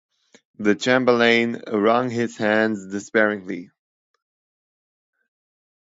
[0.57, 3.69] The Chamberlain wrung his hands despairingly.